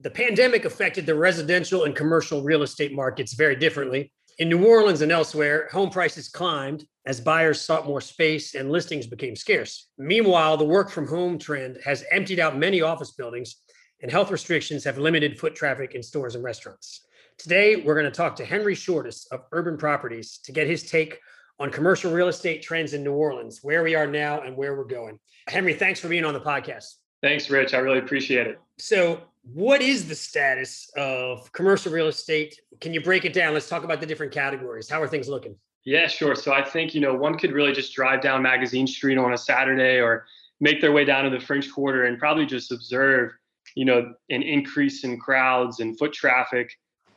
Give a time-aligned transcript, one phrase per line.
[0.00, 4.12] The pandemic affected the residential and commercial real estate markets very differently.
[4.38, 9.06] In New Orleans and elsewhere, home prices climbed as buyers sought more space and listings
[9.06, 9.88] became scarce.
[9.96, 13.56] Meanwhile, the work from home trend has emptied out many office buildings,
[14.02, 17.06] and health restrictions have limited foot traffic in stores and restaurants.
[17.38, 21.18] Today, we're going to talk to Henry Shortis of Urban Properties to get his take
[21.58, 24.84] on commercial real estate trends in New Orleans, where we are now and where we're
[24.84, 25.18] going.
[25.48, 26.96] Henry, thanks for being on the podcast.
[27.26, 27.74] Thanks, Rich.
[27.74, 28.60] I really appreciate it.
[28.78, 29.20] So,
[29.52, 32.60] what is the status of commercial real estate?
[32.80, 33.52] Can you break it down?
[33.52, 34.88] Let's talk about the different categories.
[34.88, 35.56] How are things looking?
[35.84, 36.36] Yeah, sure.
[36.36, 39.38] So I think, you know, one could really just drive down Magazine Street on a
[39.38, 40.24] Saturday or
[40.60, 43.32] make their way down to the French Quarter and probably just observe,
[43.74, 46.70] you know, an increase in crowds and foot traffic,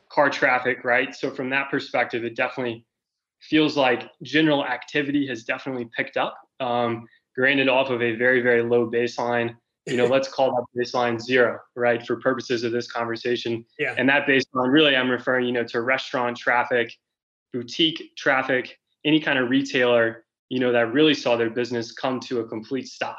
[0.08, 1.14] car traffic, right?
[1.14, 2.84] So from that perspective, it definitely
[3.42, 6.36] feels like general activity has definitely picked up.
[6.58, 9.54] Um, granted, off of a very, very low baseline
[9.90, 13.64] you know, let's call that baseline zero, right, for purposes of this conversation.
[13.78, 13.94] Yeah.
[13.98, 16.92] And that baseline, really, I'm referring, you know, to restaurant traffic,
[17.52, 22.40] boutique traffic, any kind of retailer, you know, that really saw their business come to
[22.40, 23.18] a complete stop,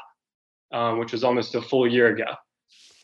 [0.72, 2.34] um, which was almost a full year ago,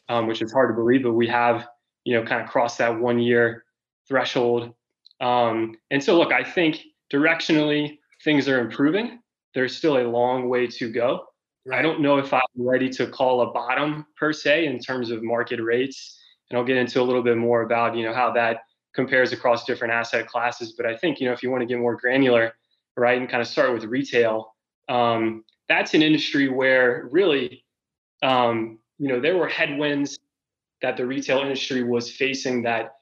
[0.09, 1.67] um, which is hard to believe, but we have,
[2.05, 3.65] you know, kind of crossed that one year
[4.09, 4.73] threshold.
[5.21, 6.81] Um, and so, look, I think
[7.13, 9.21] directionally things are improving.
[9.55, 11.25] There's still a long way to go.
[11.73, 15.23] I don't know if I'm ready to call a bottom per se in terms of
[15.23, 16.19] market rates,
[16.51, 18.59] and I'll get into a little bit more about you know how that
[18.95, 20.75] compares across different asset classes.
[20.77, 22.55] But I think you know if you want to get more granular,
[22.97, 24.55] right, and kind of start with retail,
[24.89, 27.65] um, that's an industry where really,
[28.23, 30.19] um, you know, there were headwinds
[30.83, 32.95] that the retail industry was facing that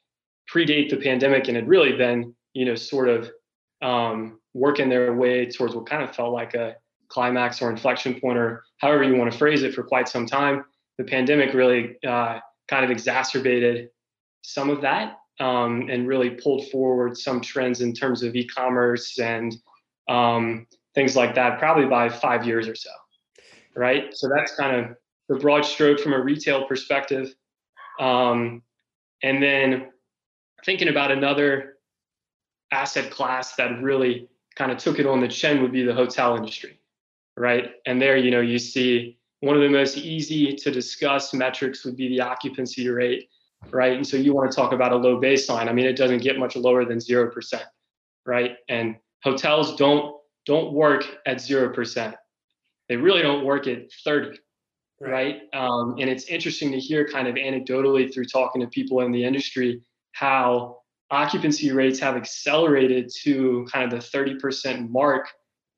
[0.52, 3.30] predate the pandemic and had really been you know sort of
[3.82, 6.74] um, working their way towards what kind of felt like a
[7.08, 10.64] climax or inflection point or however you want to phrase it for quite some time.
[10.98, 13.90] The pandemic really uh, kind of exacerbated
[14.42, 19.54] some of that um, and really pulled forward some trends in terms of e-commerce and
[20.08, 22.90] um, things like that, probably by five years or so.
[23.74, 24.16] Right.
[24.16, 24.96] So that's kind of
[25.28, 27.34] the broad stroke from a retail perspective.
[28.00, 28.62] Um,
[29.22, 29.90] and then
[30.64, 31.74] thinking about another
[32.72, 36.36] asset class that really kind of took it on the chin would be the hotel
[36.36, 36.80] industry
[37.36, 37.72] right?
[37.86, 41.96] And there, you know, you see one of the most easy to discuss metrics would
[41.96, 43.28] be the occupancy rate,
[43.70, 43.92] right?
[43.92, 45.68] And so you want to talk about a low baseline.
[45.68, 47.64] I mean, it doesn't get much lower than zero percent,
[48.24, 48.56] right?
[48.68, 50.16] And hotels don't
[50.46, 52.14] don't work at zero percent.
[52.88, 54.38] They really don't work at 30,
[55.00, 55.10] right?
[55.10, 55.40] right?
[55.52, 59.24] Um, and it's interesting to hear kind of anecdotally through talking to people in the
[59.24, 59.82] industry
[60.12, 60.78] how
[61.10, 65.28] occupancy rates have accelerated to kind of the 30% mark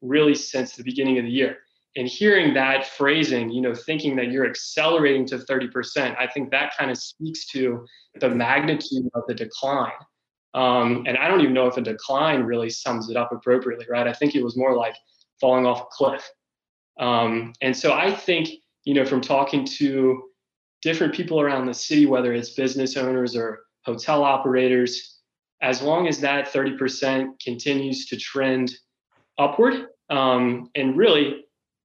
[0.00, 1.59] really since the beginning of the year.
[1.97, 6.76] And hearing that phrasing, you know, thinking that you're accelerating to 30%, I think that
[6.78, 7.84] kind of speaks to
[8.20, 9.92] the magnitude of the decline.
[10.54, 14.06] Um, and I don't even know if a decline really sums it up appropriately, right?
[14.06, 14.94] I think it was more like
[15.41, 16.28] falling off a cliff.
[16.98, 18.48] Um, and so I think,
[18.84, 20.22] you know, from talking to
[20.82, 25.19] different people around the city, whether it's business owners or hotel operators,
[25.62, 28.72] as long as that 30% continues to trend
[29.38, 31.44] upward um, and really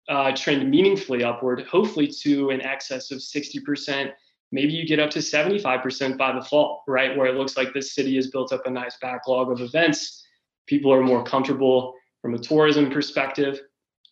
[0.09, 4.11] uh, trend meaningfully upward, hopefully to an excess of 60%.
[4.51, 7.17] Maybe you get up to 75% by the fall, right?
[7.17, 10.25] Where it looks like this city has built up a nice backlog of events.
[10.67, 13.59] People are more comfortable from a tourism perspective.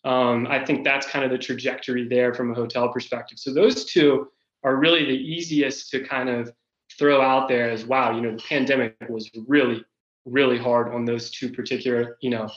[0.04, 3.38] Um, I think that's kind of the trajectory there from a hotel perspective.
[3.38, 4.28] So those two
[4.64, 6.52] are really the easiest to kind of
[6.98, 9.84] throw out there as wow, you know, the pandemic was really,
[10.24, 12.50] really hard on those two particular, you know,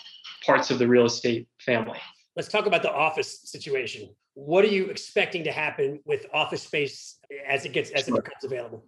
[0.46, 2.00] parts of the real estate family.
[2.36, 4.10] Let's talk about the office situation.
[4.34, 8.18] What are you expecting to happen with office space as it gets as sure.
[8.18, 8.86] it becomes available?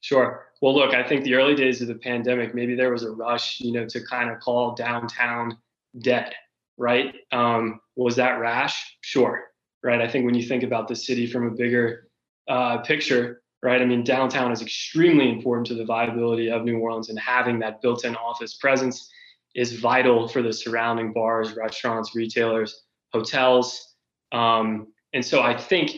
[0.00, 0.46] Sure.
[0.62, 3.60] Well, look, I think the early days of the pandemic, maybe there was a rush,
[3.60, 5.58] you know, to kind of call downtown
[6.00, 6.32] dead,
[6.78, 7.14] right?
[7.32, 8.96] Um, was that rash?
[9.02, 9.44] Sure.
[9.82, 10.00] Right.
[10.00, 12.08] I think when you think about the city from a bigger
[12.48, 13.80] uh, picture, right?
[13.80, 17.80] I mean, downtown is extremely important to the viability of New Orleans and having that
[17.82, 19.10] built-in office presence
[19.54, 23.94] is vital for the surrounding bars, restaurants, retailers, hotels.
[24.32, 25.92] Um, and so I think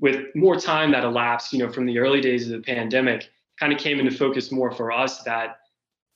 [0.00, 3.72] with more time that elapsed, you know, from the early days of the pandemic, kind
[3.72, 5.56] of came into focus more for us that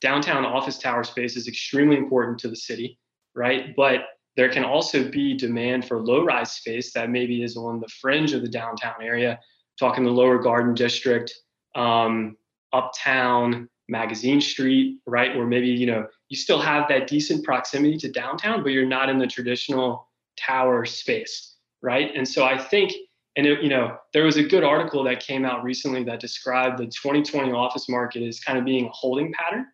[0.01, 2.99] downtown office tower space is extremely important to the city,
[3.35, 3.75] right?
[3.75, 4.01] But
[4.35, 8.33] there can also be demand for low rise space that maybe is on the fringe
[8.33, 9.39] of the downtown area,
[9.79, 11.33] talking the lower garden district,
[11.75, 12.35] um,
[12.73, 15.35] uptown, magazine street, right?
[15.35, 19.09] Where maybe, you know, you still have that decent proximity to downtown, but you're not
[19.09, 22.11] in the traditional tower space, right?
[22.15, 22.93] And so I think,
[23.35, 26.79] and it, you know, there was a good article that came out recently that described
[26.79, 29.67] the 2020 office market as kind of being a holding pattern.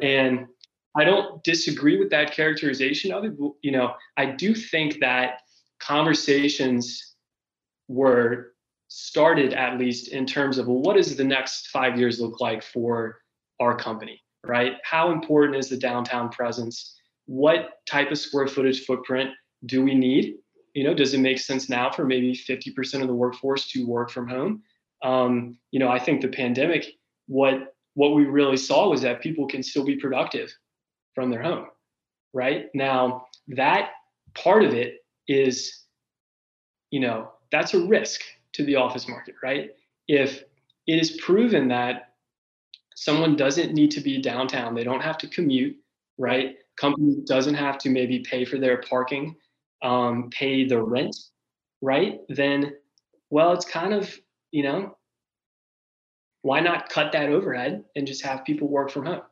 [0.00, 0.46] And
[0.96, 3.32] I don't disagree with that characterization of it.
[3.62, 5.40] You know, I do think that
[5.80, 7.14] conversations
[7.88, 8.52] were
[8.88, 12.62] started at least in terms of well, what does the next five years look like
[12.62, 13.18] for
[13.60, 14.74] our company, right?
[14.84, 16.94] How important is the downtown presence?
[17.26, 19.30] What type of square footage footprint
[19.66, 20.36] do we need?
[20.74, 24.10] You know, does it make sense now for maybe 50% of the workforce to work
[24.10, 24.62] from home?
[25.02, 26.86] Um, you know, I think the pandemic,
[27.26, 30.54] what what we really saw was that people can still be productive
[31.14, 31.66] from their home,
[32.34, 32.66] right?
[32.74, 33.92] Now, that
[34.34, 35.84] part of it is,
[36.90, 38.20] you know, that's a risk
[38.52, 39.70] to the office market, right?
[40.08, 40.44] If
[40.86, 42.05] it is proven that
[42.96, 45.76] someone doesn't need to be downtown, they don't have to commute,
[46.18, 46.56] right?
[46.76, 49.36] Company doesn't have to maybe pay for their parking,
[49.82, 51.14] um, pay the rent,
[51.82, 52.20] right?
[52.30, 52.74] Then,
[53.30, 54.12] well, it's kind of,
[54.50, 54.96] you know,
[56.40, 59.22] why not cut that overhead and just have people work from home?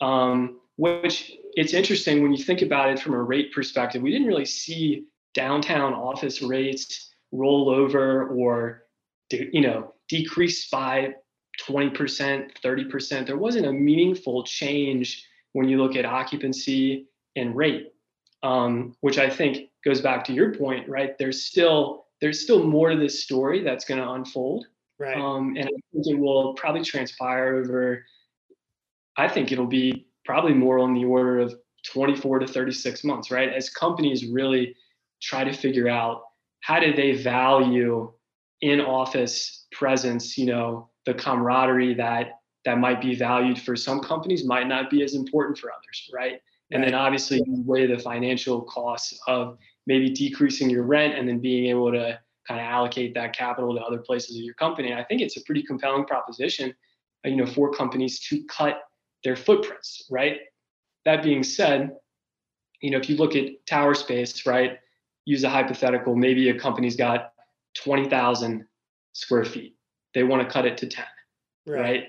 [0.00, 4.02] Um, which it's interesting when you think about it from a rate perspective.
[4.02, 8.84] We didn't really see downtown office rates roll over or
[9.30, 11.14] you know decrease by
[11.68, 13.26] 20%, 30%.
[13.26, 17.06] There wasn't a meaningful change when you look at occupancy
[17.36, 17.92] and rate,
[18.42, 21.16] um, which I think goes back to your point, right?
[21.18, 24.66] There's still there's still more to this story that's going to unfold,
[24.98, 25.16] right?
[25.16, 28.04] Um, and I think it will probably transpire over.
[29.16, 31.54] I think it'll be probably more on the order of
[31.86, 33.52] 24 to 36 months, right?
[33.52, 34.74] As companies really
[35.20, 36.22] try to figure out
[36.60, 38.10] how do they value
[38.62, 44.44] in office presence, you know, the camaraderie that that might be valued for some companies
[44.44, 46.40] might not be as important for others, right?
[46.70, 51.38] And then obviously you weigh the financial costs of maybe decreasing your rent and then
[51.40, 52.18] being able to
[52.48, 54.92] kind of allocate that capital to other places of your company.
[54.92, 56.74] I think it's a pretty compelling proposition,
[57.24, 58.80] uh, you know, for companies to cut
[59.24, 60.38] their footprints, right?
[61.04, 61.92] That being said,
[62.80, 64.78] you know, if you look at tower space, right,
[65.24, 67.32] use a hypothetical, maybe a company's got
[67.76, 68.66] 20,000
[69.12, 69.74] square feet.
[70.14, 71.04] They want to cut it to 10,
[71.66, 71.80] right?
[71.80, 72.04] right?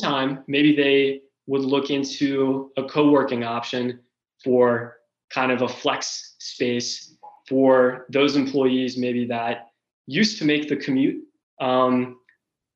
[0.00, 4.00] Time, maybe they would look into a co-working option
[4.42, 4.96] for
[5.30, 7.16] kind of a flex space
[7.48, 9.70] for those employees maybe that
[10.06, 11.22] used to make the commute
[11.60, 12.18] um,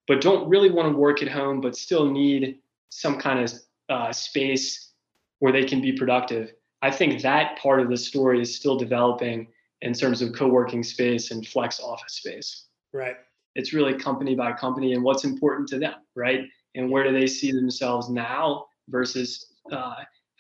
[0.07, 2.59] but don't really want to work at home but still need
[2.91, 3.53] some kind of
[3.89, 4.93] uh, space
[5.39, 6.53] where they can be productive.
[6.83, 9.49] I think that part of the story is still developing
[9.83, 12.67] in terms of co-working space and flex office space.
[12.93, 13.17] Right.
[13.59, 16.45] It's really company by company and what's important to them, right?
[16.77, 19.97] And where do they see themselves now versus uh,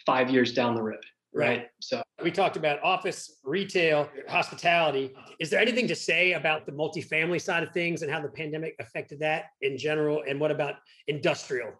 [0.07, 1.05] five years down the road,
[1.35, 1.49] right?
[1.49, 1.67] right?
[1.81, 5.17] So we talked about office, retail, hospitality.
[5.41, 8.77] Is there anything to say about the multifamily side of things and how the pandemic
[8.79, 10.23] affected that in general?
[10.29, 10.77] And what about
[11.09, 11.73] industrial?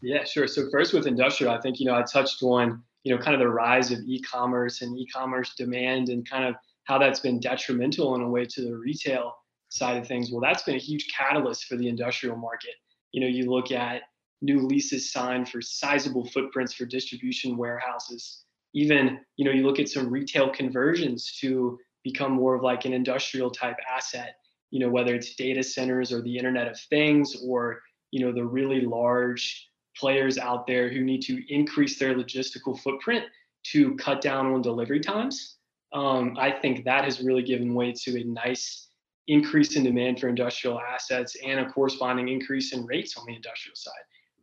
[0.00, 0.48] Yeah, sure.
[0.48, 3.40] So first with industrial, I think, you know, I touched on, you know, kind of
[3.40, 8.22] the rise of e-commerce and e-commerce demand and kind of how that's been detrimental in
[8.22, 9.34] a way to the retail
[9.68, 10.30] side of things.
[10.30, 12.74] Well, that's been a huge catalyst for the industrial market.
[13.12, 14.02] You know, you look at
[14.42, 18.44] new leases signed for sizable footprints for distribution warehouses.
[18.74, 22.92] Even, you know, you look at some retail conversions to become more of like an
[22.92, 24.36] industrial type asset,
[24.70, 27.80] you know, whether it's data centers or the Internet of Things or,
[28.10, 33.24] you know, the really large players out there who need to increase their logistical footprint
[33.64, 35.56] to cut down on delivery times.
[35.92, 38.85] Um, I think that has really given way to a nice
[39.28, 43.74] increase in demand for industrial assets and a corresponding increase in rates on the industrial
[43.74, 43.92] side,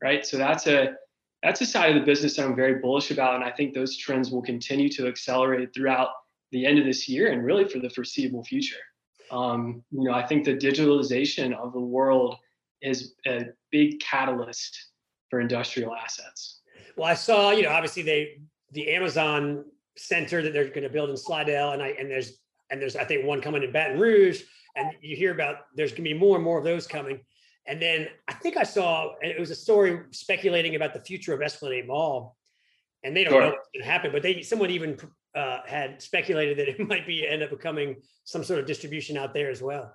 [0.01, 0.25] right?
[0.25, 0.95] So that's a
[1.41, 3.97] that's a side of the business that I'm very bullish about, and I think those
[3.97, 6.09] trends will continue to accelerate throughout
[6.51, 8.79] the end of this year and really for the foreseeable future.
[9.29, 12.37] Um, you know, I think the digitalization of the world
[12.81, 14.91] is a big catalyst
[15.29, 16.61] for industrial assets.
[16.95, 18.37] Well, I saw, you know, obviously they
[18.71, 19.65] the Amazon
[19.97, 23.03] center that they're going to build in Slidell, and I and there's and there's I
[23.03, 24.43] think one coming in Baton Rouge,
[24.75, 27.19] and you hear about there's going to be more and more of those coming.
[27.67, 31.41] And then I think I saw it was a story speculating about the future of
[31.41, 32.35] Esplanade Mall,
[33.03, 33.41] and they don't sure.
[33.41, 34.97] know what's going to happen, but they someone even
[35.35, 39.33] uh, had speculated that it might be end up becoming some sort of distribution out
[39.33, 39.93] there as well.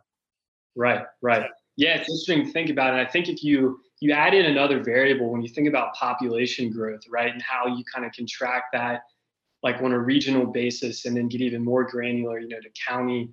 [0.76, 1.50] Right, right.
[1.76, 3.06] Yeah, it's interesting to think about it.
[3.06, 7.02] I think if you you add in another variable when you think about population growth,
[7.10, 9.02] right, and how you kind of contract that
[9.62, 13.28] like on a regional basis and then get even more granular, you know, to county,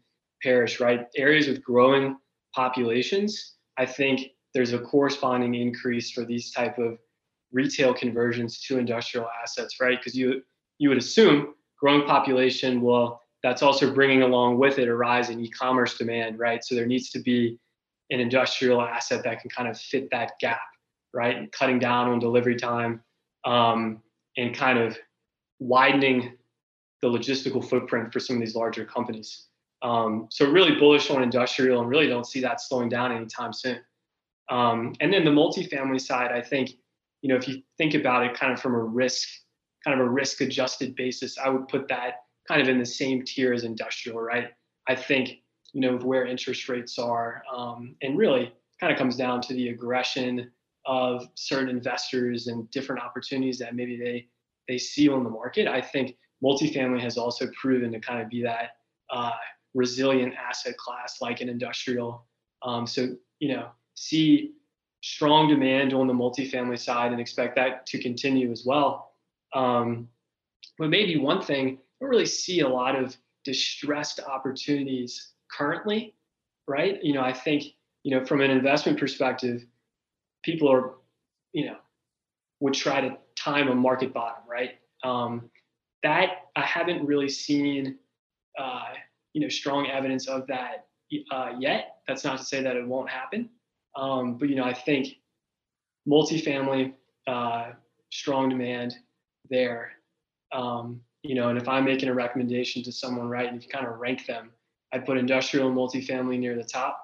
[0.46, 1.08] parish, right?
[1.18, 2.18] Areas with growing
[2.54, 6.98] populations, I think there's a corresponding increase for these type of
[7.52, 10.00] retail conversions to industrial assets, right?
[10.00, 10.42] Because you
[10.78, 15.40] you would assume growing population well, that's also bringing along with it a rise in
[15.40, 16.64] e-commerce demand, right?
[16.64, 17.60] So there needs to be
[18.10, 20.68] an industrial asset that can kind of fit that gap,
[21.14, 21.36] right?
[21.36, 23.02] And cutting down on delivery time
[23.46, 24.02] um,
[24.38, 24.98] and kind of
[25.60, 26.38] widening
[27.02, 29.48] the logistical footprint for some of these larger companies.
[29.86, 33.80] Um, so really bullish on industrial and really don't see that slowing down anytime soon.
[34.50, 36.72] Um, and then the multifamily side, I think,
[37.22, 39.27] you know, if you think about it kind of from a risk,
[39.84, 42.13] kind of a risk adjusted basis, I would put that
[42.48, 44.48] kind of in the same tier as industrial, right?
[44.88, 45.25] I think,
[45.74, 49.70] you know, where interest rates are, um, and really kind of comes down to the
[49.70, 50.51] aggression
[50.88, 54.27] of certain investors and different opportunities that maybe they
[54.68, 55.68] they see on the market.
[55.68, 58.77] I think multifamily has also proven to kind of be that
[59.12, 59.32] uh,
[59.75, 62.25] resilient asset class like an industrial.
[62.63, 64.53] Um, so, you know, see
[65.01, 69.12] strong demand on the multifamily side and expect that to continue as well.
[69.53, 70.10] Um,
[70.79, 76.15] but maybe one thing, I don't really see a lot of distressed opportunities currently,
[76.67, 77.01] right?
[77.03, 77.65] You know, I think,
[78.03, 79.63] you know, from an investment perspective,
[80.44, 80.96] people are,
[81.53, 81.77] you know,
[82.62, 84.79] would try to time a market bottom, right?
[85.03, 85.51] Um,
[86.01, 87.98] that I haven't really seen,
[88.58, 88.94] uh,
[89.36, 90.88] you know, strong evidence of that
[91.30, 91.98] uh, yet.
[92.08, 93.50] That's not to say that it won't happen,
[93.98, 95.10] um, but you know, I think
[96.10, 96.94] multifamily,
[97.27, 97.72] uh,
[98.12, 98.96] strong demand
[99.50, 99.92] there.
[100.54, 103.86] Um, you know, and if I'm making a recommendation to someone, right, and you kind
[103.86, 104.51] of rank them,
[104.94, 106.98] I'd put industrial and multifamily near the top.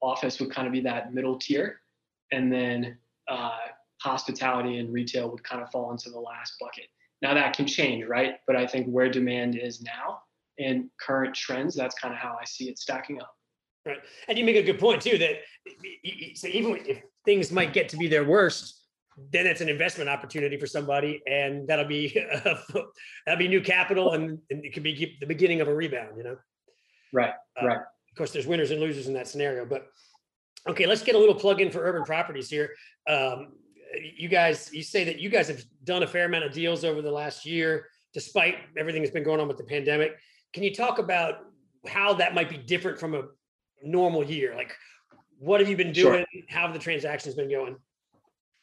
[0.00, 1.80] Office would kind of be that middle tier,
[2.30, 3.58] and then uh,
[4.00, 6.84] hospitality and retail would kind of fall into the last bucket.
[7.20, 8.34] Now that can change, right?
[8.46, 10.20] But I think where demand is now
[10.58, 13.32] and current trends, that's kind of how I see it stacking up.
[13.86, 13.98] Right.
[14.28, 15.40] And you make a good point too that
[16.36, 18.80] so even if things might get to be their worst,
[19.30, 22.56] then it's an investment opportunity for somebody, and that'll be uh,
[23.26, 26.16] that'll be new capital, and, and, it could be the beginning of a rebound.
[26.16, 26.36] You know.
[27.12, 27.32] Right.
[27.60, 27.78] Uh, right.
[27.78, 29.86] Of course, there's winners and losers in that scenario, but
[30.68, 32.70] okay, let's get a little plug in for urban properties here.
[33.08, 33.52] Um,
[34.16, 37.02] you guys, you say that you guys have done a fair amount of deals over
[37.02, 40.16] the last year, despite everything that's been going on with the pandemic.
[40.54, 41.46] Can you talk about
[41.86, 43.24] how that might be different from a
[43.82, 44.54] normal year?
[44.54, 44.72] Like,
[45.38, 46.24] what have you been doing?
[46.32, 46.42] Sure.
[46.48, 47.76] How have the transactions been going?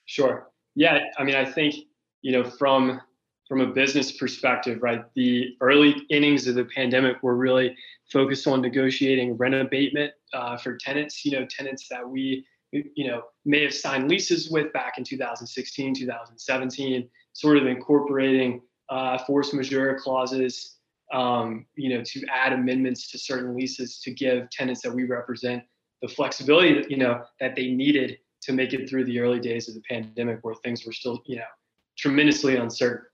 [0.05, 0.49] Sure.
[0.73, 1.75] Yeah, I mean, I think
[2.21, 3.01] you know from
[3.47, 5.03] from a business perspective, right?
[5.15, 7.75] The early innings of the pandemic were really
[8.09, 11.25] focused on negotiating rent abatement uh, for tenants.
[11.25, 15.93] You know, tenants that we you know may have signed leases with back in 2016
[15.93, 20.77] 2017 sort of incorporating uh, force majeure clauses
[21.11, 25.63] um, you know to add amendments to certain leases to give tenants that we represent
[26.01, 29.67] the flexibility that you know that they needed to make it through the early days
[29.67, 31.51] of the pandemic where things were still you know
[31.97, 33.05] tremendously uncertain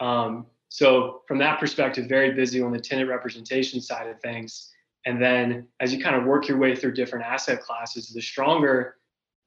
[0.00, 4.70] um, so from that perspective very busy on the tenant representation side of things
[5.08, 8.96] and then as you kind of work your way through different asset classes, the stronger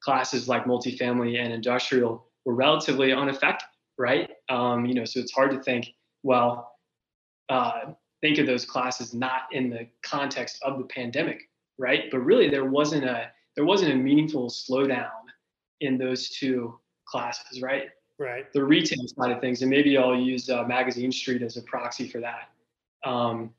[0.01, 3.67] classes like multifamily and industrial were relatively unaffected,
[3.99, 4.29] right?
[4.49, 5.87] Um, you know, so it's hard to think,
[6.23, 6.70] well,
[7.51, 12.05] uh, think of those classes not in the context of the pandemic, right?
[12.09, 15.09] But really, there wasn't a there wasn't a meaningful slowdown
[15.81, 17.89] in those two classes, right?
[18.17, 18.51] Right.
[18.53, 22.07] The retail side of things, and maybe I'll use uh, Magazine Street as a proxy
[22.07, 22.49] for that.
[23.03, 23.53] Um,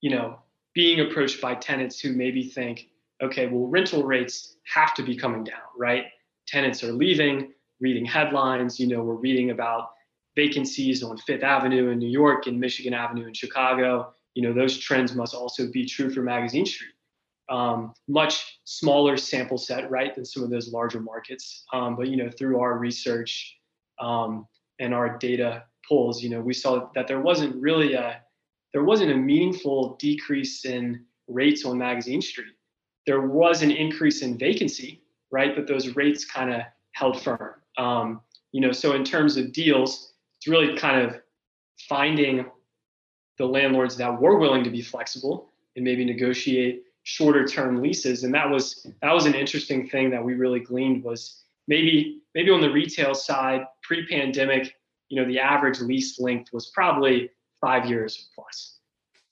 [0.00, 0.40] you know,
[0.74, 2.88] being approached by tenants who maybe think,
[3.22, 6.06] okay, well, rental rates have to be coming down, right?
[6.46, 8.80] Tenants are leaving, reading headlines.
[8.80, 9.90] You know, we're reading about
[10.36, 14.14] vacancies on Fifth Avenue in New York and Michigan Avenue in Chicago.
[14.34, 16.92] You know, those trends must also be true for Magazine Street.
[17.48, 21.64] Um, much smaller sample set, right, than some of those larger markets.
[21.72, 23.56] Um, but you know, through our research
[23.98, 24.46] um,
[24.78, 28.20] and our data pulls, you know, we saw that there wasn't really a
[28.72, 32.52] there wasn't a meaningful decrease in rates on Magazine Street.
[33.06, 35.54] There was an increase in vacancy, right?
[35.56, 36.60] But those rates kind of
[36.92, 37.54] held firm.
[37.78, 38.20] Um,
[38.52, 40.12] you know, so in terms of deals,
[40.46, 41.20] it's really kind of
[41.88, 42.46] finding
[43.36, 48.22] the landlords that were willing to be flexible and maybe negotiate shorter term leases.
[48.22, 52.50] And that was that was an interesting thing that we really gleaned was maybe maybe
[52.50, 54.72] on the retail side, pre-pandemic,
[55.08, 57.28] you know, the average lease length was probably
[57.60, 58.78] five years plus.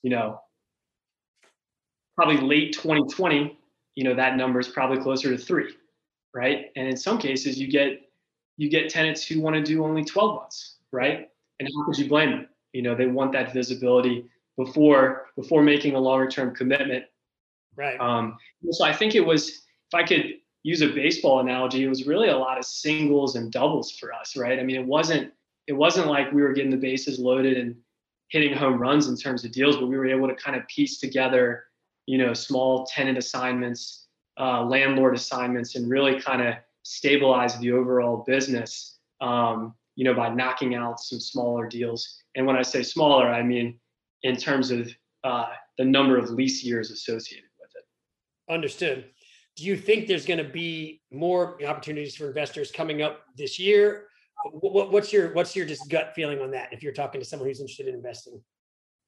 [0.03, 0.41] You know,
[2.17, 3.57] probably late 2020,
[3.95, 5.75] you know that number is probably closer to three,
[6.35, 6.73] right?
[6.75, 8.01] And in some cases, you get
[8.57, 11.29] you get tenants who want to do only 12 months, right?
[11.61, 12.49] And how could you blame them?
[12.73, 14.25] You know, they want that visibility
[14.57, 17.05] before before making a longer term commitment.
[17.77, 17.99] Right.
[18.01, 18.37] Um,
[18.71, 22.29] so I think it was, if I could use a baseball analogy, it was really
[22.29, 24.59] a lot of singles and doubles for us, right?
[24.59, 25.33] I mean, it wasn't
[25.67, 27.75] it wasn't like we were getting the bases loaded and
[28.29, 30.99] hitting home runs in terms of deals, but we were able to kind of piece
[30.99, 31.65] together,
[32.07, 34.07] you know, small tenant assignments,
[34.39, 40.29] uh, landlord assignments, and really kind of stabilize the overall business, um, you know, by
[40.29, 42.23] knocking out some smaller deals.
[42.35, 43.79] And when I say smaller, I mean
[44.25, 44.91] in terms of
[45.23, 48.53] uh, the number of lease years associated with it.
[48.53, 49.11] Understood.
[49.57, 54.09] Do you think there's going to be more opportunities for investors coming up this year?
[54.51, 56.73] What, what's your what's your just gut feeling on that?
[56.73, 58.43] If you're talking to someone who's interested in investing.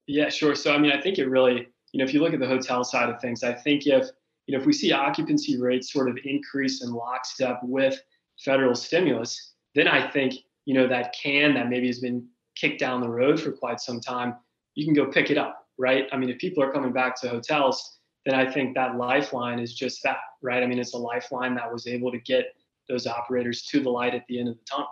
[0.06, 0.54] Yeah, sure.
[0.54, 2.84] So I mean, I think it really, you know, if you look at the hotel
[2.84, 4.06] side of things, I think if
[4.46, 8.00] you know if we see occupancy rates sort of increase in lockstep with
[8.38, 10.34] federal stimulus, then I think
[10.66, 14.00] you know that can that maybe has been kicked down the road for quite some
[14.00, 14.34] time,
[14.74, 16.06] you can go pick it up, right?
[16.12, 19.74] I mean, if people are coming back to hotels, then I think that lifeline is
[19.74, 20.62] just that, right?
[20.62, 22.46] I mean, it's a lifeline that was able to get
[22.88, 24.88] those operators to the light at the end of the tunnel.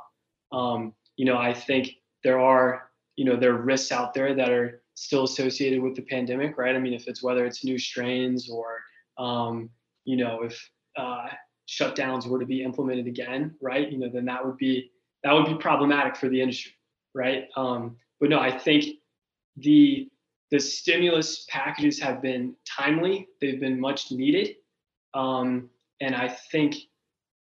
[0.52, 1.90] Um, you know, I think
[2.22, 6.02] there are, you know, there are risks out there that are still associated with the
[6.02, 6.76] pandemic, right?
[6.76, 8.80] I mean, if it's whether it's new strains or,
[9.18, 9.70] um,
[10.04, 11.26] you know, if uh,
[11.68, 13.90] shutdowns were to be implemented again, right?
[13.90, 14.90] You know, then that would be
[15.24, 16.72] that would be problematic for the industry,
[17.14, 17.48] right?
[17.56, 18.84] Um, but no, I think
[19.56, 20.08] the
[20.50, 23.26] the stimulus packages have been timely.
[23.40, 24.56] They've been much needed,
[25.14, 26.76] um, and I think,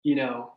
[0.04, 0.54] you know,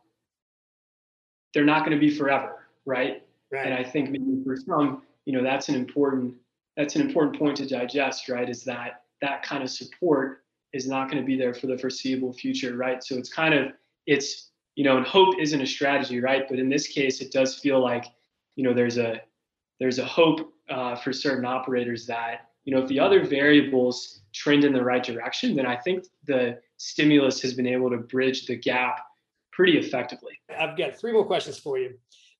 [1.53, 3.23] they're not going to be forever, right?
[3.51, 3.65] Right.
[3.65, 6.35] And I think maybe for some, you know, that's an important
[6.77, 8.49] that's an important point to digest, right?
[8.49, 12.31] Is that that kind of support is not going to be there for the foreseeable
[12.31, 13.03] future, right?
[13.03, 13.73] So it's kind of
[14.05, 14.48] it's
[14.79, 16.45] you know, and hope isn't a strategy, right?
[16.47, 18.05] But in this case, it does feel like
[18.55, 19.19] you know there's a
[19.77, 24.63] there's a hope uh, for certain operators that you know if the other variables trend
[24.63, 28.55] in the right direction, then I think the stimulus has been able to bridge the
[28.55, 29.01] gap
[29.51, 30.39] pretty effectively.
[30.57, 31.95] I've got three more questions for you.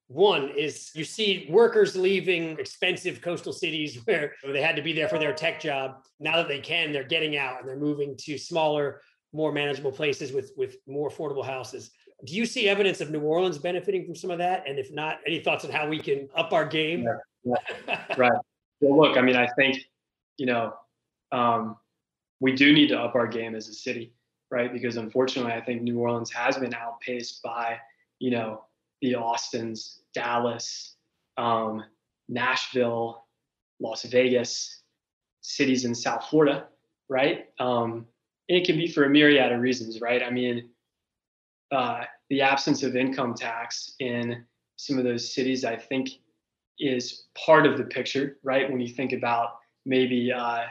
[0.08, 5.10] One is you see workers leaving expensive coastal cities where they had to be there
[5.10, 5.98] for their tech job.
[6.22, 9.02] Now that they can, they're getting out and they're moving to smaller,
[9.34, 11.92] more manageable places with with more affordable houses.
[12.26, 14.68] Do you see evidence of New Orleans benefiting from some of that?
[14.68, 17.08] And if not, any thoughts on how we can up our game?
[17.44, 17.56] Yeah,
[17.88, 18.06] yeah.
[18.18, 18.40] right.
[18.82, 19.86] Well, look, I mean, I think
[20.38, 20.74] you know
[21.32, 21.78] um,
[22.40, 24.14] we do need to up our game as a city,
[24.52, 24.72] right?
[24.72, 27.78] Because unfortunately, I think New Orleans has been outpaced by
[28.20, 28.66] you know
[29.02, 30.96] the Austins, Dallas,
[31.38, 31.84] um,
[32.28, 33.26] Nashville,
[33.80, 34.82] Las Vegas,
[35.42, 36.68] cities in South Florida,
[37.08, 37.48] right?
[37.60, 38.06] Um,
[38.50, 40.24] and it can be for a myriad of reasons, right?
[40.24, 40.70] I mean,
[41.72, 46.10] uh, the absence of income tax in some of those cities, I think,
[46.80, 48.70] is part of the picture, right?
[48.70, 50.64] When you think about maybe, uh,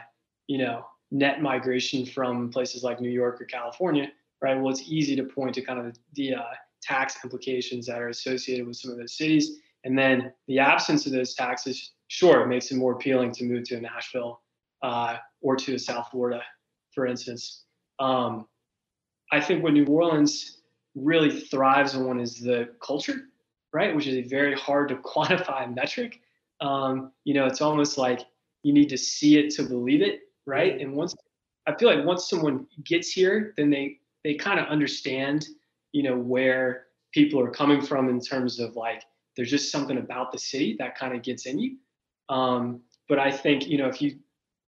[0.47, 4.59] you know, net migration from places like New York or California, right?
[4.59, 6.43] Well, it's easy to point to kind of the uh,
[6.81, 9.59] tax implications that are associated with some of those cities.
[9.83, 13.79] And then the absence of those taxes, sure, makes it more appealing to move to
[13.79, 14.41] Nashville
[14.81, 16.41] uh, or to South Florida,
[16.93, 17.65] for instance.
[17.99, 18.47] Um,
[19.31, 20.58] I think what New Orleans
[20.95, 23.21] really thrives on is the culture,
[23.73, 23.95] right?
[23.95, 26.19] Which is a very hard to quantify metric.
[26.61, 28.21] Um, you know, it's almost like
[28.63, 30.79] you need to see it to believe it, right?
[30.79, 31.15] And once
[31.67, 35.47] I feel like once someone gets here, then they they kind of understand
[35.91, 39.03] you know where people are coming from in terms of like
[39.35, 41.77] there's just something about the city that kind of gets in you
[42.29, 44.17] um, but i think you know if you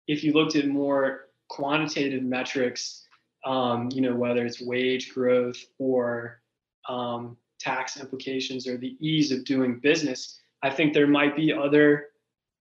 [0.08, 3.01] if you looked at more quantitative metrics
[3.44, 6.40] um, you know whether it's wage growth or
[6.88, 12.06] um, tax implications or the ease of doing business i think there might be other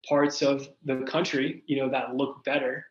[0.07, 2.85] parts of the country you know that look better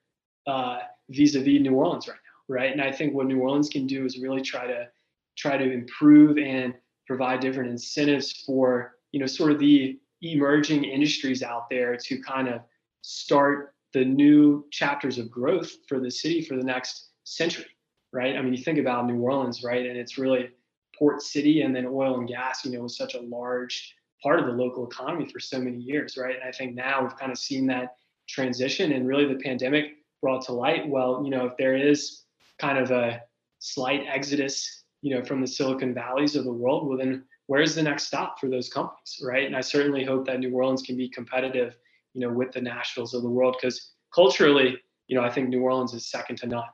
[0.47, 0.79] uh,
[1.11, 2.73] vis-a-vis new orleans right now right?
[2.73, 4.88] And i think what new orleans can do is really try to
[5.37, 6.75] try to improve and
[7.07, 12.49] provide different incentives for you know sort of the emerging industries out there to kind
[12.49, 12.61] of
[13.03, 17.66] start the new chapters of growth for the city for the next century
[18.12, 18.37] right?
[18.37, 19.84] I mean you think about new orleans right?
[19.87, 20.50] And it's really
[20.98, 24.46] port city and then oil and gas you know was such a large part of
[24.46, 26.37] the local economy for so many years right?
[26.37, 27.96] And i think now we've kind of seen that
[28.28, 30.88] transition and really the pandemic brought to light.
[30.88, 32.22] Well you know if there is
[32.60, 33.20] kind of a
[33.58, 37.82] slight exodus you know, from the Silicon Valleys of the world, well, then where's the
[37.82, 39.44] next stop for those companies, right?
[39.44, 41.76] And I certainly hope that New Orleans can be competitive,
[42.14, 45.60] you know, with the Nashvilles of the world, because culturally, you know, I think New
[45.60, 46.64] Orleans is second to none,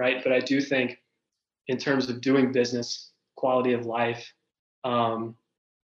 [0.00, 0.24] right?
[0.24, 0.98] But I do think,
[1.68, 4.32] in terms of doing business, quality of life,
[4.82, 5.36] um,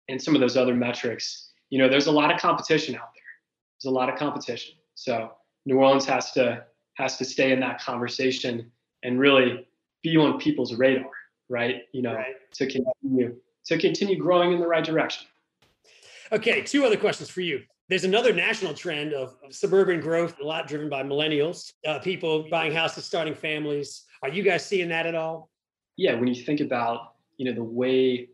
[0.09, 3.31] and some of those other metrics, you know, there's a lot of competition out there.
[3.77, 4.73] There's a lot of competition.
[4.95, 5.31] So
[5.67, 8.71] New Orleans has to has to stay in that conversation
[9.03, 9.67] and really
[10.01, 11.11] be on people's radar,
[11.47, 11.83] right?
[11.93, 12.35] You know, right.
[12.53, 13.35] to continue
[13.65, 15.27] to continue growing in the right direction.
[16.31, 17.61] Okay, two other questions for you.
[17.91, 22.47] There's another national trend of, of suburban growth, a lot driven by millennials, uh, people
[22.49, 24.05] buying houses, starting families.
[24.23, 25.49] Are you guys seeing that at all?
[25.97, 28.29] Yeah, when you think about you know the way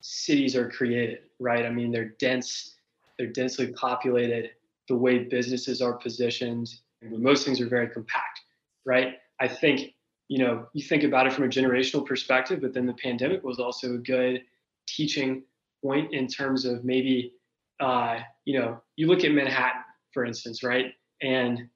[0.00, 1.66] cities are created, right?
[1.66, 2.76] I mean, they're dense,
[3.18, 4.50] they're densely populated.
[4.86, 8.42] The way businesses are positioned, most things are very compact,
[8.86, 9.14] right?
[9.40, 9.92] I think
[10.28, 13.58] you know you think about it from a generational perspective, but then the pandemic was
[13.58, 14.44] also a good
[14.86, 15.42] teaching
[15.82, 17.32] point in terms of maybe
[17.80, 20.92] uh, you know you look at Manhattan, for instance, right?
[21.22, 21.68] And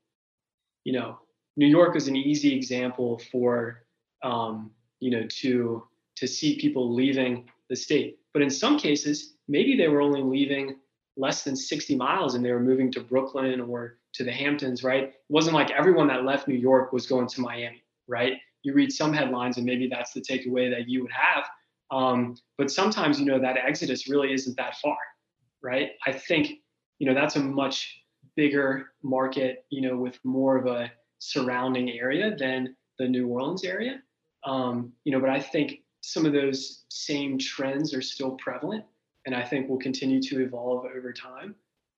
[0.85, 1.19] you know
[1.57, 3.85] New York is an easy example for
[4.23, 5.87] um, you know to
[6.17, 8.19] to see people leaving the state.
[8.33, 10.77] But in some cases, maybe they were only leaving
[11.17, 15.05] less than 60 miles and they were moving to Brooklyn or to the Hamptons, right?
[15.05, 18.35] It wasn't like everyone that left New York was going to Miami, right?
[18.63, 21.45] You read some headlines and maybe that's the takeaway that you would have.
[21.91, 24.97] Um, but sometimes, you know, that exodus really isn't that far,
[25.65, 25.93] right?
[26.07, 26.59] I think,
[26.99, 28.03] you know, that's a much
[28.37, 34.01] bigger market, you know, with more of a surrounding area than the New Orleans area.
[34.45, 38.85] Um, you know, but I think some of those same trends are still prevalent
[39.27, 41.55] and I think will continue to evolve over time.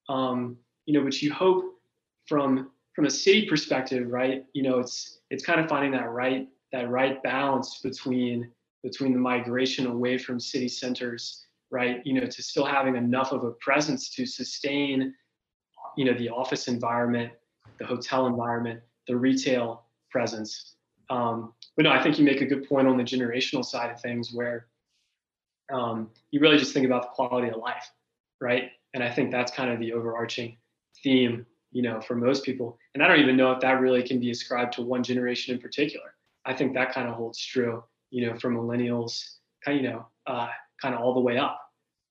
[0.09, 1.65] Um, you know, but you hope
[2.27, 4.45] from from a city perspective, right?
[4.55, 8.51] You know, it's it's kind of finding that right that right balance between
[8.83, 12.01] between the migration away from city centers, right?
[12.05, 15.15] You know, to still having enough of a presence to sustain,
[15.97, 17.33] you know, the office environment,
[17.79, 20.75] the hotel environment, the retail presence.
[21.11, 24.01] Um, but no, I think you make a good point on the generational side of
[24.01, 24.67] things where
[25.73, 27.91] um, you really just think about the quality of life,
[28.41, 28.71] right?
[28.95, 30.57] And I think that's kind of the overarching
[31.03, 32.79] theme, you know, for most people.
[32.95, 35.61] And I don't even know if that really can be ascribed to one generation in
[35.61, 36.15] particular.
[36.45, 39.23] I think that kind of holds true, you know, for millennials,
[39.65, 40.49] kind of, you know, uh,
[40.81, 41.61] kind of all the way up,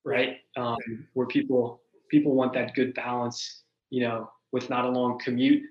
[0.04, 0.38] right?
[0.58, 0.78] Um,
[1.14, 5.64] where people people want that good balance, you know, with not a long commute,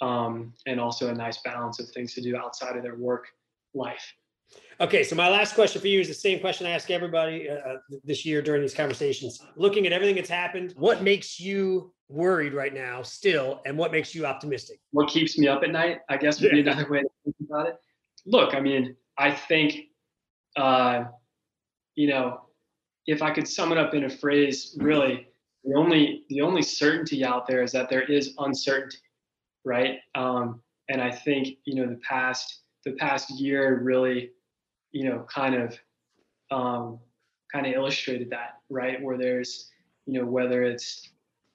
[0.00, 3.26] um, and also a nice balance of things to do outside of their work
[3.74, 4.14] life.
[4.80, 7.54] Okay, so my last question for you is the same question I ask everybody uh,
[7.54, 9.42] uh, this year during these conversations.
[9.56, 14.14] Looking at everything that's happened, what makes you worried right now still, and what makes
[14.14, 14.78] you optimistic?
[14.92, 17.68] What keeps me up at night, I guess, would be another way to think about
[17.68, 17.76] it.
[18.24, 19.88] Look, I mean, I think,
[20.56, 21.04] uh,
[21.98, 22.42] you know,
[23.06, 25.26] if I could sum it up in a phrase, really,
[25.64, 28.98] the only the only certainty out there is that there is uncertainty,
[29.64, 29.98] right?
[30.14, 34.30] Um, and I think you know the past the past year really
[34.92, 35.78] you know, kind of
[36.50, 36.98] um,
[37.52, 39.02] kind of illustrated that, right?
[39.02, 39.70] Where there's,
[40.06, 41.10] you know, whether it's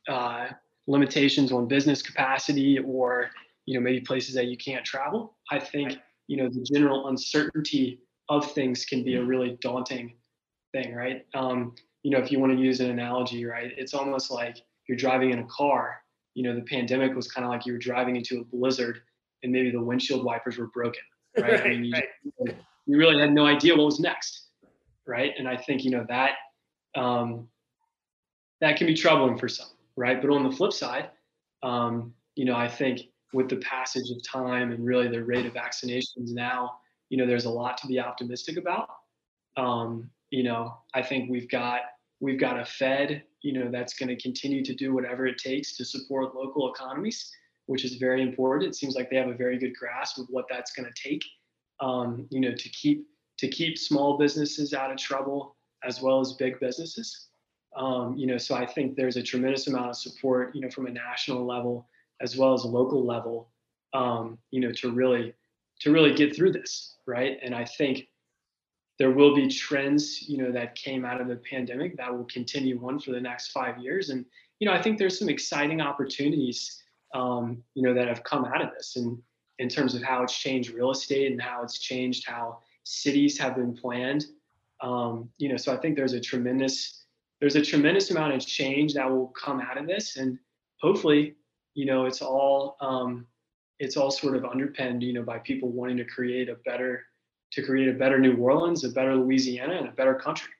[0.07, 0.47] uh,
[0.87, 3.29] limitations on business capacity or,
[3.65, 5.35] you know, maybe places that you can't travel.
[5.51, 10.13] I think, you know, the general uncertainty of things can be a really daunting
[10.73, 11.25] thing, right?
[11.33, 14.57] Um, you know, if you want to use an analogy, right, it's almost like
[14.87, 16.01] you're driving in a car.
[16.33, 18.99] You know, the pandemic was kind of like you were driving into a blizzard
[19.43, 21.01] and maybe the windshield wipers were broken,
[21.37, 21.51] right?
[21.51, 22.55] right, I mean, you, right
[22.87, 24.47] we really had no idea what was next,
[25.05, 25.33] right?
[25.37, 26.31] And I think you know that
[26.95, 27.47] um,
[28.61, 30.21] that can be troubling for some, right?
[30.21, 31.09] But on the flip side,
[31.63, 33.01] um, you know, I think
[33.33, 36.77] with the passage of time and really the rate of vaccinations now,
[37.09, 38.89] you know, there's a lot to be optimistic about.
[39.57, 41.81] Um, you know, I think we've got
[42.19, 45.77] we've got a Fed, you know, that's going to continue to do whatever it takes
[45.77, 47.31] to support local economies,
[47.67, 48.69] which is very important.
[48.69, 51.23] It seems like they have a very good grasp of what that's going to take
[51.79, 53.05] um, you know, to keep
[53.37, 57.27] to keep small businesses out of trouble as well as big businesses.
[57.75, 60.87] Um, you know, so I think there's a tremendous amount of support, you know, from
[60.87, 61.87] a national level
[62.21, 63.49] as well as a local level,
[63.93, 65.33] um, you know, to really
[65.81, 67.37] to really get through this, right?
[67.43, 68.07] And I think
[68.99, 72.79] there will be trends, you know, that came out of the pandemic that will continue
[72.85, 74.09] on for the next five years.
[74.09, 74.25] And
[74.59, 76.81] you know, I think there's some exciting opportunities,
[77.13, 78.95] um, you know, that have come out of this.
[78.95, 79.17] And
[79.59, 83.55] in terms of how it's changed real estate and how it's changed how cities have
[83.55, 84.25] been planned.
[84.81, 87.03] Um, you know, so I think there's a tremendous
[87.39, 90.39] there's a tremendous amount of change that will come out of this, and
[90.79, 91.35] hopefully,
[91.73, 93.27] you know, it's all um,
[93.79, 97.03] it's all sort of underpinned, you know, by people wanting to create a better
[97.53, 100.51] to create a better New Orleans, a better Louisiana, and a better country.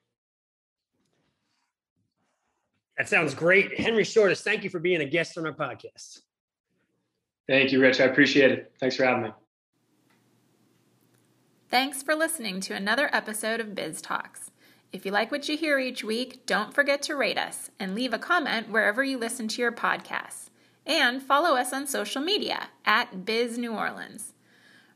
[2.96, 3.78] That sounds great.
[3.78, 6.20] Henry Shortis, thank you for being a guest on our podcast.
[7.48, 8.00] Thank you, Rich.
[8.00, 8.72] I appreciate it.
[8.78, 9.30] Thanks for having me.
[11.70, 14.52] Thanks for listening to another episode of Biz Talks.
[14.92, 18.14] If you like what you hear each week, don't forget to rate us and leave
[18.14, 20.50] a comment wherever you listen to your podcasts.
[20.86, 24.33] And follow us on social media at Biz New Orleans.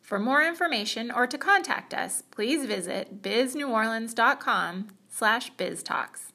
[0.08, 6.32] For more information or to contact us, please visit bizneworleans.com slash biztalks.